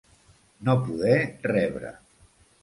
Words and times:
No 0.69 0.73
poder 0.87 1.19
rebre. 1.53 1.93